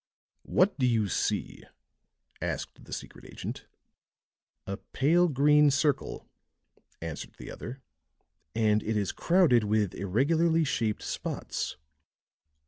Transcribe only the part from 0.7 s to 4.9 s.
do you see?" asked the secret agent. "A